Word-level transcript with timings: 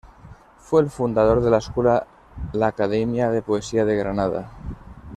Fue 0.57 0.81
el 0.81 0.89
fundador 0.89 1.43
de 1.43 1.51
la 1.51 1.59
escuela 1.59 2.07
la 2.53 2.65
academia 2.65 3.29
de 3.29 3.43
poesía 3.43 3.85
de 3.85 3.95
Granada. 3.97 4.51